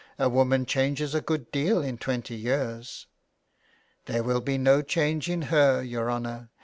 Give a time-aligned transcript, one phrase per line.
[0.17, 3.05] A woman changes a good deal in twenty years."
[4.07, 6.49] ''There will be no change in her, your honour.